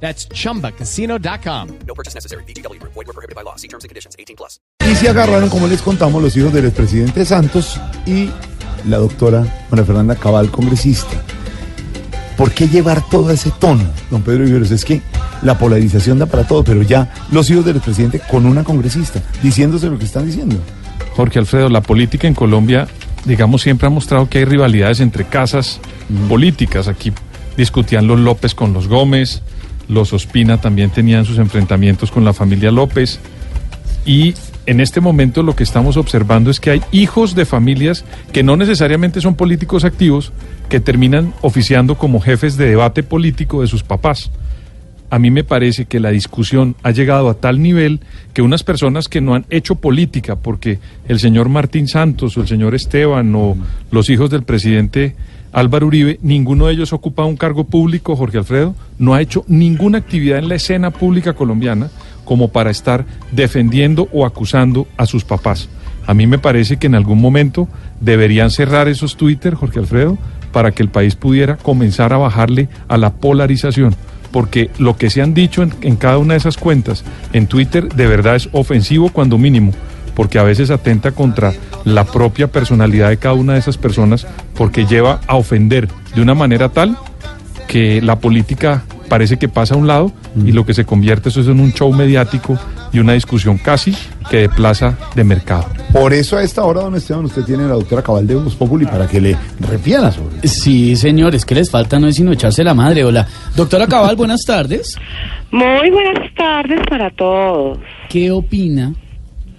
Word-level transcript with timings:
That's 0.00 0.28
chumbacasino.com. 0.28 1.68
No 1.86 1.94
purchase 1.94 2.14
necessary. 2.14 2.44
BGW. 2.44 2.80
Void 2.82 2.94
were 2.94 3.12
prohibited 3.12 3.34
by 3.34 3.42
law. 3.42 3.56
See 3.56 3.68
terms 3.68 3.84
and 3.84 3.88
conditions. 3.88 4.14
18 4.18 4.36
plus. 4.36 4.60
Y 4.88 4.94
se 4.94 5.08
agarraron, 5.08 5.48
como 5.48 5.66
les 5.66 5.82
contamos, 5.82 6.22
los 6.22 6.36
hijos 6.36 6.52
del 6.52 6.66
expresidente 6.66 7.24
Santos 7.24 7.80
y 8.06 8.30
la 8.86 8.98
doctora 8.98 9.66
María 9.70 9.84
Fernanda 9.84 10.14
Cabal, 10.14 10.50
congresista. 10.50 11.20
¿Por 12.36 12.52
qué 12.52 12.68
llevar 12.68 13.08
todo 13.08 13.30
ese 13.30 13.50
tono, 13.50 13.84
don 14.10 14.22
Pedro 14.22 14.44
Viveros? 14.44 14.70
Es 14.70 14.84
que 14.84 15.00
la 15.42 15.58
polarización 15.58 16.18
da 16.18 16.26
para 16.26 16.46
todo, 16.46 16.62
pero 16.62 16.82
ya 16.82 17.12
los 17.32 17.48
hijos 17.50 17.64
del 17.64 17.76
expresidente 17.76 18.20
con 18.30 18.44
una 18.44 18.62
congresista, 18.62 19.22
diciéndose 19.42 19.88
lo 19.88 19.98
que 19.98 20.04
están 20.04 20.26
diciendo. 20.26 20.56
Jorge 21.16 21.38
Alfredo, 21.38 21.70
la 21.70 21.80
política 21.80 22.28
en 22.28 22.34
Colombia, 22.34 22.88
digamos, 23.24 23.62
siempre 23.62 23.86
ha 23.86 23.90
mostrado 23.90 24.28
que 24.28 24.38
hay 24.38 24.44
rivalidades 24.44 25.00
entre 25.00 25.24
casas 25.24 25.80
políticas. 26.28 26.88
Aquí 26.88 27.12
discutían 27.56 28.06
los 28.06 28.20
López 28.20 28.54
con 28.54 28.74
los 28.74 28.86
Gómez, 28.86 29.42
los 29.88 30.12
Ospina 30.12 30.60
también 30.60 30.90
tenían 30.90 31.24
sus 31.24 31.38
enfrentamientos 31.38 32.10
con 32.10 32.24
la 32.24 32.32
familia 32.32 32.70
López. 32.70 33.20
Y 34.04 34.34
en 34.66 34.80
este 34.80 35.00
momento 35.00 35.42
lo 35.42 35.54
que 35.54 35.62
estamos 35.62 35.96
observando 35.96 36.50
es 36.50 36.60
que 36.60 36.70
hay 36.70 36.82
hijos 36.92 37.34
de 37.34 37.44
familias 37.44 38.04
que 38.32 38.42
no 38.42 38.56
necesariamente 38.56 39.20
son 39.20 39.36
políticos 39.36 39.84
activos, 39.84 40.32
que 40.68 40.80
terminan 40.80 41.32
oficiando 41.40 41.96
como 41.96 42.20
jefes 42.20 42.56
de 42.56 42.68
debate 42.68 43.02
político 43.02 43.60
de 43.60 43.68
sus 43.68 43.82
papás. 43.82 44.30
A 45.08 45.20
mí 45.20 45.30
me 45.30 45.44
parece 45.44 45.84
que 45.84 46.00
la 46.00 46.10
discusión 46.10 46.74
ha 46.82 46.90
llegado 46.90 47.28
a 47.30 47.34
tal 47.34 47.62
nivel 47.62 48.00
que 48.34 48.42
unas 48.42 48.64
personas 48.64 49.08
que 49.08 49.20
no 49.20 49.36
han 49.36 49.46
hecho 49.50 49.76
política, 49.76 50.34
porque 50.34 50.80
el 51.06 51.20
señor 51.20 51.48
Martín 51.48 51.86
Santos 51.86 52.36
o 52.36 52.40
el 52.40 52.48
señor 52.48 52.74
Esteban 52.74 53.32
o 53.36 53.56
los 53.92 54.10
hijos 54.10 54.30
del 54.30 54.42
presidente 54.42 55.14
Álvaro 55.52 55.86
Uribe, 55.86 56.18
ninguno 56.22 56.66
de 56.66 56.74
ellos 56.74 56.92
ocupa 56.92 57.24
un 57.24 57.36
cargo 57.36 57.64
público, 57.64 58.16
Jorge 58.16 58.38
Alfredo, 58.38 58.74
no 58.98 59.14
ha 59.14 59.22
hecho 59.22 59.44
ninguna 59.48 59.98
actividad 59.98 60.38
en 60.38 60.48
la 60.48 60.56
escena 60.56 60.90
pública 60.90 61.32
colombiana 61.32 61.88
como 62.24 62.48
para 62.48 62.70
estar 62.70 63.06
defendiendo 63.32 64.08
o 64.12 64.26
acusando 64.26 64.86
a 64.96 65.06
sus 65.06 65.24
papás. 65.24 65.68
A 66.06 66.14
mí 66.14 66.26
me 66.26 66.38
parece 66.38 66.76
que 66.76 66.86
en 66.86 66.94
algún 66.94 67.20
momento 67.20 67.68
deberían 68.00 68.50
cerrar 68.50 68.88
esos 68.88 69.16
Twitter, 69.16 69.54
Jorge 69.54 69.78
Alfredo, 69.78 70.18
para 70.52 70.72
que 70.72 70.82
el 70.82 70.88
país 70.88 71.16
pudiera 71.16 71.56
comenzar 71.56 72.12
a 72.12 72.18
bajarle 72.18 72.68
a 72.88 72.96
la 72.96 73.14
polarización. 73.14 73.94
Porque 74.32 74.70
lo 74.78 74.96
que 74.96 75.10
se 75.10 75.22
han 75.22 75.34
dicho 75.34 75.62
en, 75.62 75.72
en 75.82 75.96
cada 75.96 76.18
una 76.18 76.34
de 76.34 76.38
esas 76.38 76.56
cuentas 76.56 77.04
en 77.32 77.46
Twitter 77.46 77.88
de 77.88 78.06
verdad 78.06 78.36
es 78.36 78.48
ofensivo 78.52 79.10
cuando 79.10 79.38
mínimo 79.38 79.72
porque 80.16 80.38
a 80.38 80.42
veces 80.42 80.70
atenta 80.70 81.12
contra 81.12 81.52
la 81.84 82.04
propia 82.04 82.48
personalidad 82.48 83.10
de 83.10 83.18
cada 83.18 83.34
una 83.34 83.52
de 83.52 83.60
esas 83.60 83.76
personas, 83.76 84.26
porque 84.56 84.86
lleva 84.86 85.20
a 85.28 85.36
ofender 85.36 85.88
de 86.14 86.22
una 86.22 86.34
manera 86.34 86.70
tal 86.70 86.96
que 87.68 88.00
la 88.00 88.18
política 88.18 88.82
parece 89.08 89.36
que 89.36 89.48
pasa 89.48 89.74
a 89.74 89.76
un 89.76 89.86
lado 89.86 90.10
y 90.44 90.52
lo 90.52 90.66
que 90.66 90.74
se 90.74 90.84
convierte 90.84 91.28
eso 91.28 91.40
es 91.40 91.46
en 91.46 91.60
un 91.60 91.72
show 91.72 91.92
mediático 91.92 92.58
y 92.92 92.98
una 92.98 93.12
discusión 93.12 93.58
casi 93.58 93.94
que 94.30 94.38
de 94.38 94.48
plaza 94.48 94.96
de 95.14 95.22
mercado. 95.22 95.66
Por 95.92 96.12
eso 96.12 96.36
a 96.36 96.42
esta 96.42 96.64
hora, 96.64 96.80
don 96.80 96.94
Esteban, 96.94 97.24
usted 97.24 97.42
tiene 97.42 97.64
a 97.64 97.68
la 97.68 97.74
doctora 97.74 98.02
Cabal 98.02 98.26
de 98.26 98.36
Voz 98.36 98.54
Populi 98.54 98.86
para 98.86 99.06
que 99.06 99.20
le 99.20 99.36
refiera 99.60 100.10
sobre 100.10 100.38
eso. 100.42 100.48
Sí, 100.48 100.96
señores, 100.96 101.44
que 101.44 101.54
les 101.54 101.70
falta 101.70 101.98
no 101.98 102.08
es 102.08 102.16
sino 102.16 102.32
echarse 102.32 102.64
la 102.64 102.74
madre. 102.74 103.04
Hola. 103.04 103.26
Doctora 103.54 103.86
Cabal, 103.86 104.16
buenas 104.16 104.42
tardes. 104.46 104.96
Muy 105.50 105.90
buenas 105.90 106.34
tardes 106.34 106.80
para 106.88 107.10
todos. 107.10 107.78
¿Qué 108.08 108.30
opina 108.30 108.92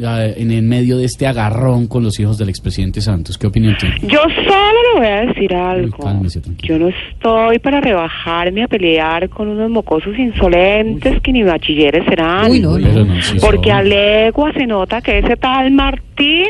en 0.00 0.50
el 0.50 0.62
medio 0.62 0.96
de 0.96 1.04
este 1.04 1.26
agarrón 1.26 1.86
con 1.86 2.02
los 2.02 2.18
hijos 2.18 2.38
del 2.38 2.48
expresidente 2.48 3.00
Santos? 3.00 3.36
¿Qué 3.36 3.46
opinión 3.46 3.76
tiene? 3.78 3.96
Yo 4.02 4.20
solo 4.20 4.78
le 4.94 5.00
voy 5.00 5.06
a 5.06 5.26
decir 5.26 5.54
algo. 5.54 5.98
cálmese. 5.98 6.40
Yo 6.62 6.78
no 6.78 6.88
estoy 6.88 7.58
para 7.58 7.80
rebajarme 7.80 8.62
a 8.62 8.68
pelear 8.68 9.28
con 9.28 9.48
unos 9.48 9.70
mocosos 9.70 10.18
insolentes 10.18 11.20
que 11.20 11.32
ni 11.32 11.42
bachilleres 11.42 12.04
serán. 12.06 12.50
Uy, 12.50 12.60
no, 12.60 12.78
no. 12.78 13.04
No, 13.04 13.22
sí, 13.22 13.36
Porque 13.40 13.70
a 13.70 13.82
legua 13.82 14.52
se 14.52 14.66
nota 14.66 15.00
que 15.00 15.18
ese 15.18 15.36
tal 15.36 15.70
Martín, 15.70 16.48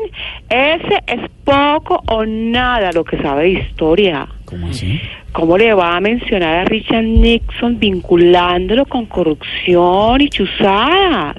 ese 0.48 1.02
es 1.06 1.20
poco 1.44 2.02
o 2.06 2.24
nada 2.24 2.90
lo 2.92 3.04
que 3.04 3.20
sabe 3.20 3.42
de 3.42 3.50
historia. 3.50 4.28
¿Cómo 4.44 4.68
así? 4.68 5.00
¿Cómo 5.32 5.56
le 5.56 5.72
va 5.74 5.96
a 5.96 6.00
mencionar 6.00 6.60
a 6.60 6.64
Richard 6.64 7.04
Nixon 7.04 7.78
vinculándolo 7.78 8.84
con 8.86 9.06
corrupción 9.06 10.20
y 10.20 10.28
chuzadas? 10.28 11.36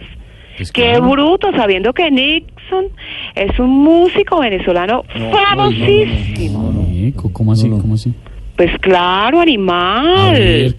Pues 0.57 0.71
Qué 0.71 0.83
claro. 0.91 1.09
bruto, 1.09 1.51
sabiendo 1.55 1.93
que 1.93 2.09
Nixon 2.11 2.85
es 3.35 3.57
un 3.59 3.69
músico 3.69 4.39
venezolano 4.39 5.03
famosísimo. 5.31 6.73
Eh, 6.89 7.13
¿Cómo 7.33 7.51
así? 7.53 7.69
¿Cómo 7.69 7.95
así? 7.95 8.13
Pues 8.57 8.69
claro, 8.79 9.39
A 9.39 9.43
animal. 9.43 10.33
ver. 10.33 10.75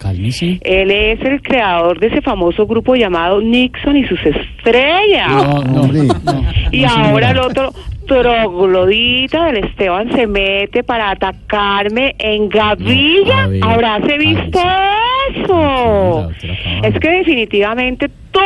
Él 0.61 0.91
es 0.91 1.19
el 1.21 1.41
creador 1.41 1.99
de 1.99 2.07
ese 2.07 2.21
famoso 2.21 2.65
grupo 2.65 2.95
llamado 2.95 3.41
Nixon 3.41 3.97
y 3.97 4.05
sus 4.07 4.19
estrellas. 4.25 5.27
No, 5.29 5.63
no, 5.63 5.81
Hombre. 5.81 6.03
no, 6.23 6.43
y 6.71 6.81
no, 6.81 6.89
ahora 6.89 7.31
el 7.31 7.39
otro 7.39 7.73
troglodita 8.07 9.45
del 9.47 9.65
Esteban 9.65 10.11
se 10.13 10.27
mete 10.27 10.83
para 10.83 11.11
atacarme 11.11 12.15
en 12.19 12.47
Gavilla. 12.49 13.47
Ver, 13.47 13.63
¿Habráse 13.63 14.17
visto. 14.17 14.59
Eso? 15.35 16.29
Es 16.83 16.99
que 16.99 17.09
definitivamente 17.09 18.09
todos 18.31 18.45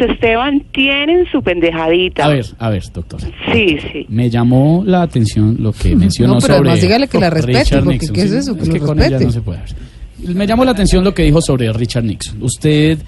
los 0.00 0.10
Esteban 0.10 0.62
tienen 0.72 1.26
su 1.30 1.42
pendejadita. 1.42 2.24
A 2.24 2.28
ver, 2.28 2.46
a 2.58 2.70
ver, 2.70 2.82
doctora. 2.92 3.26
Sí, 3.52 3.78
sí. 3.92 4.06
Me 4.08 4.30
llamó 4.30 4.82
la 4.86 5.02
atención 5.02 5.56
lo 5.60 5.72
que 5.72 5.94
mencionó 5.96 6.34
No, 6.34 6.40
pero 6.40 6.54
sobre 6.56 6.68
además 6.70 6.82
dígale 6.82 7.08
que 7.08 7.18
la 7.18 7.30
respete, 7.30 7.58
Richard 7.58 7.84
porque 7.84 7.98
Nixon. 7.98 8.14
¿qué 8.14 8.22
es 8.22 8.32
eso? 8.32 8.54
Que 8.56 8.62
es 8.62 8.68
lo 8.68 8.74
que 8.74 8.80
con 8.80 8.96
respete. 8.98 9.16
ella 9.16 9.26
no 9.26 9.32
se 9.32 9.40
puede 9.40 9.58
hablar. 9.60 9.76
Me 10.18 10.46
llamó 10.46 10.64
la 10.64 10.72
atención 10.72 11.04
lo 11.04 11.14
que 11.14 11.22
dijo 11.22 11.40
sobre 11.40 11.72
Richard 11.72 12.04
Nixon. 12.04 12.42
Usted 12.42 12.98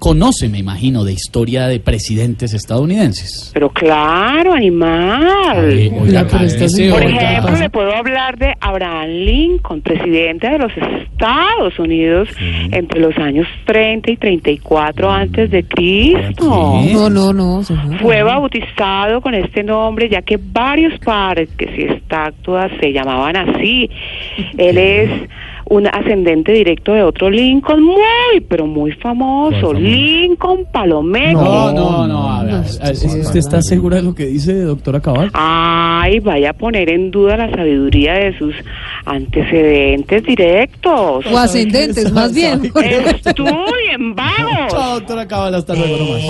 conoce, 0.00 0.48
me 0.48 0.58
imagino, 0.58 1.04
de 1.04 1.12
historia 1.12 1.66
de 1.68 1.78
presidentes 1.78 2.54
estadounidenses. 2.54 3.50
Pero 3.52 3.68
claro, 3.68 4.54
animal. 4.54 5.66
Oiga, 5.66 5.90
Por 5.90 6.02
oiga. 6.02 6.26
¿qué 6.26 6.64
ejemplo, 6.64 7.56
le 7.56 7.70
puedo 7.70 7.94
hablar 7.94 8.38
de 8.38 8.54
Abraham 8.60 9.10
Lincoln, 9.10 9.82
presidente 9.82 10.48
de 10.48 10.58
los 10.58 10.72
Estados 10.76 11.78
Unidos 11.78 12.28
entre 12.72 12.98
los 12.98 13.16
años 13.18 13.46
30 13.66 14.12
y 14.12 14.16
34 14.16 15.10
antes 15.10 15.50
de 15.50 15.64
Cristo. 15.64 16.80
No, 16.92 17.10
no, 17.10 17.32
no, 17.32 17.62
señora. 17.62 17.98
Fue 18.00 18.22
bautizado 18.22 19.20
con 19.20 19.34
este 19.34 19.62
nombre 19.62 20.08
ya 20.08 20.22
que 20.22 20.38
varios 20.42 20.98
parques 21.00 21.68
y 21.76 21.82
estatuas 21.82 22.72
se 22.80 22.92
llamaban 22.92 23.36
así. 23.36 23.90
Él 24.56 24.78
es 24.78 25.10
un 25.70 25.86
ascendente 25.86 26.52
directo 26.52 26.92
de 26.92 27.02
otro 27.02 27.30
Lincoln 27.30 27.82
muy, 27.82 28.40
pero 28.48 28.66
muy 28.66 28.90
famoso. 28.92 29.72
Lincoln 29.72 30.66
Palomeco. 30.72 31.40
No, 31.40 31.72
no, 31.72 32.06
no, 32.08 32.28
a 32.28 32.42
ver, 32.42 32.54
a 32.54 32.58
ver, 32.58 32.94
¿Usted 32.94 33.38
está 33.38 33.62
segura 33.62 33.96
de 33.96 34.02
lo 34.02 34.14
que 34.14 34.26
dice, 34.26 34.52
doctora 34.62 35.00
Cabal? 35.00 35.30
Ay, 35.32 36.18
vaya 36.18 36.50
a 36.50 36.52
poner 36.54 36.90
en 36.90 37.12
duda 37.12 37.36
la 37.36 37.50
sabiduría 37.50 38.14
de 38.14 38.36
sus 38.36 38.52
antecedentes 39.04 40.24
directos. 40.24 41.24
O 41.24 41.38
ascendentes, 41.38 42.12
más 42.12 42.34
bien. 42.34 42.64
Estudien, 42.64 44.14
vamos. 44.16 44.70
Chao, 44.70 44.94
doctora 44.94 45.28
Cabal, 45.28 45.54
hasta 45.54 45.74
luego 45.76 45.96
nomás. 45.98 46.22